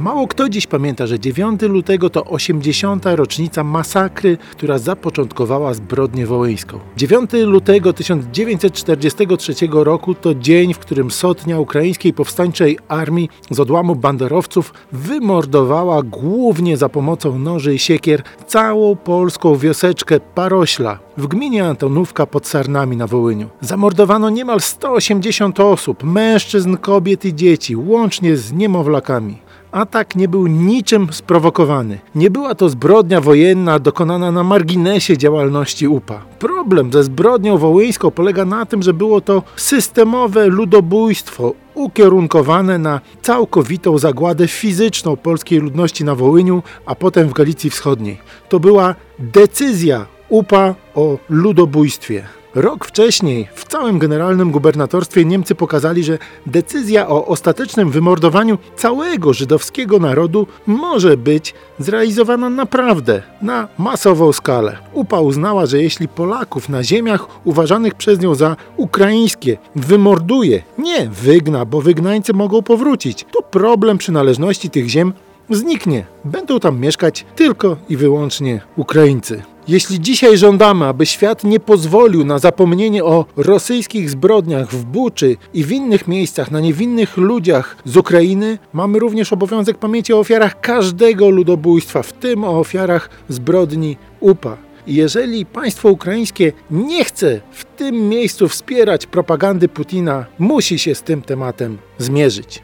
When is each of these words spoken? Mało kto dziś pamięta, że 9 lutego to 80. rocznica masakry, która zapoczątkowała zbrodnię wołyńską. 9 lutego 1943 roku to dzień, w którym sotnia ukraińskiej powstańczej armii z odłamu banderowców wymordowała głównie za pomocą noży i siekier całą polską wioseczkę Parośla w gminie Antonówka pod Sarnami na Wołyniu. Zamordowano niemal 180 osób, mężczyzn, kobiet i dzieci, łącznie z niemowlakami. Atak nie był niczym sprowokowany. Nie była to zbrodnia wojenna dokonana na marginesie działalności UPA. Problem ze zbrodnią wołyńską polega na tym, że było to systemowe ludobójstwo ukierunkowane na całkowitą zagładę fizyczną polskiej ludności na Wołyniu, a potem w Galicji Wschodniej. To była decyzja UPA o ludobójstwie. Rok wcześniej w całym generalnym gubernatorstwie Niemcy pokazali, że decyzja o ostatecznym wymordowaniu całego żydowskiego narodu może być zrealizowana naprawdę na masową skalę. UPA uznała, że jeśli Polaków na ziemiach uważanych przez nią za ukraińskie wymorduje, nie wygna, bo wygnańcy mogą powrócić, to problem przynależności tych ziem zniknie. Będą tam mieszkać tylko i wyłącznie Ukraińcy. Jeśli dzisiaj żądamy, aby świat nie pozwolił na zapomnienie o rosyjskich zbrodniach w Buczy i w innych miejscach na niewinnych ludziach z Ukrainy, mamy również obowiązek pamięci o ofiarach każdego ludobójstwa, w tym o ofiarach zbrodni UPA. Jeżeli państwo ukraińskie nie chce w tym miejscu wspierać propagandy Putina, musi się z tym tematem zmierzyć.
Mało 0.00 0.26
kto 0.26 0.48
dziś 0.48 0.66
pamięta, 0.66 1.06
że 1.06 1.20
9 1.20 1.62
lutego 1.62 2.10
to 2.10 2.24
80. 2.24 3.04
rocznica 3.06 3.64
masakry, 3.64 4.38
która 4.50 4.78
zapoczątkowała 4.78 5.74
zbrodnię 5.74 6.26
wołyńską. 6.26 6.78
9 6.96 7.30
lutego 7.32 7.92
1943 7.92 9.54
roku 9.72 10.14
to 10.14 10.34
dzień, 10.34 10.74
w 10.74 10.78
którym 10.78 11.10
sotnia 11.10 11.58
ukraińskiej 11.58 12.12
powstańczej 12.12 12.78
armii 12.88 13.28
z 13.50 13.60
odłamu 13.60 13.94
banderowców 13.94 14.74
wymordowała 14.92 16.02
głównie 16.02 16.76
za 16.76 16.88
pomocą 16.88 17.38
noży 17.38 17.74
i 17.74 17.78
siekier 17.78 18.22
całą 18.46 18.96
polską 18.96 19.56
wioseczkę 19.56 20.20
Parośla 20.20 20.98
w 21.16 21.26
gminie 21.26 21.66
Antonówka 21.66 22.26
pod 22.26 22.46
Sarnami 22.46 22.96
na 22.96 23.06
Wołyniu. 23.06 23.48
Zamordowano 23.60 24.30
niemal 24.30 24.60
180 24.60 25.60
osób, 25.60 26.04
mężczyzn, 26.04 26.76
kobiet 26.76 27.24
i 27.24 27.34
dzieci, 27.34 27.76
łącznie 27.76 28.36
z 28.36 28.52
niemowlakami. 28.52 29.41
Atak 29.72 30.16
nie 30.16 30.28
był 30.28 30.46
niczym 30.46 31.12
sprowokowany. 31.12 31.98
Nie 32.14 32.30
była 32.30 32.54
to 32.54 32.68
zbrodnia 32.68 33.20
wojenna 33.20 33.78
dokonana 33.78 34.32
na 34.32 34.44
marginesie 34.44 35.18
działalności 35.18 35.88
UPA. 35.88 36.22
Problem 36.38 36.92
ze 36.92 37.02
zbrodnią 37.04 37.58
wołyńską 37.58 38.10
polega 38.10 38.44
na 38.44 38.66
tym, 38.66 38.82
że 38.82 38.94
było 38.94 39.20
to 39.20 39.42
systemowe 39.56 40.46
ludobójstwo 40.46 41.54
ukierunkowane 41.74 42.78
na 42.78 43.00
całkowitą 43.22 43.98
zagładę 43.98 44.48
fizyczną 44.48 45.16
polskiej 45.16 45.58
ludności 45.58 46.04
na 46.04 46.14
Wołyniu, 46.14 46.62
a 46.86 46.94
potem 46.94 47.28
w 47.28 47.32
Galicji 47.32 47.70
Wschodniej. 47.70 48.18
To 48.48 48.60
była 48.60 48.94
decyzja 49.18 50.06
UPA 50.28 50.74
o 50.94 51.18
ludobójstwie. 51.28 52.41
Rok 52.54 52.84
wcześniej 52.84 53.48
w 53.54 53.64
całym 53.64 53.98
generalnym 53.98 54.50
gubernatorstwie 54.50 55.24
Niemcy 55.24 55.54
pokazali, 55.54 56.04
że 56.04 56.18
decyzja 56.46 57.08
o 57.08 57.26
ostatecznym 57.26 57.90
wymordowaniu 57.90 58.58
całego 58.76 59.32
żydowskiego 59.32 59.98
narodu 59.98 60.46
może 60.66 61.16
być 61.16 61.54
zrealizowana 61.78 62.50
naprawdę 62.50 63.22
na 63.42 63.68
masową 63.78 64.32
skalę. 64.32 64.78
UPA 64.92 65.20
uznała, 65.20 65.66
że 65.66 65.82
jeśli 65.82 66.08
Polaków 66.08 66.68
na 66.68 66.84
ziemiach 66.84 67.26
uważanych 67.44 67.94
przez 67.94 68.20
nią 68.20 68.34
za 68.34 68.56
ukraińskie 68.76 69.58
wymorduje, 69.76 70.62
nie 70.78 71.08
wygna, 71.22 71.64
bo 71.64 71.80
wygnańcy 71.80 72.32
mogą 72.32 72.62
powrócić, 72.62 73.26
to 73.32 73.42
problem 73.42 73.98
przynależności 73.98 74.70
tych 74.70 74.88
ziem 74.88 75.12
zniknie. 75.50 76.06
Będą 76.24 76.60
tam 76.60 76.80
mieszkać 76.80 77.24
tylko 77.36 77.76
i 77.88 77.96
wyłącznie 77.96 78.60
Ukraińcy. 78.76 79.42
Jeśli 79.68 80.00
dzisiaj 80.00 80.38
żądamy, 80.38 80.84
aby 80.84 81.06
świat 81.06 81.44
nie 81.44 81.60
pozwolił 81.60 82.24
na 82.24 82.38
zapomnienie 82.38 83.04
o 83.04 83.24
rosyjskich 83.36 84.10
zbrodniach 84.10 84.70
w 84.70 84.84
Buczy 84.84 85.36
i 85.54 85.64
w 85.64 85.72
innych 85.72 86.08
miejscach 86.08 86.50
na 86.50 86.60
niewinnych 86.60 87.16
ludziach 87.16 87.76
z 87.84 87.96
Ukrainy, 87.96 88.58
mamy 88.72 88.98
również 88.98 89.32
obowiązek 89.32 89.78
pamięci 89.78 90.12
o 90.12 90.18
ofiarach 90.18 90.60
każdego 90.60 91.30
ludobójstwa, 91.30 92.02
w 92.02 92.12
tym 92.12 92.44
o 92.44 92.60
ofiarach 92.60 93.10
zbrodni 93.28 93.96
UPA. 94.20 94.56
Jeżeli 94.86 95.46
państwo 95.46 95.90
ukraińskie 95.90 96.52
nie 96.70 97.04
chce 97.04 97.40
w 97.52 97.64
tym 97.64 98.08
miejscu 98.08 98.48
wspierać 98.48 99.06
propagandy 99.06 99.68
Putina, 99.68 100.26
musi 100.38 100.78
się 100.78 100.94
z 100.94 101.02
tym 101.02 101.22
tematem 101.22 101.78
zmierzyć. 101.98 102.62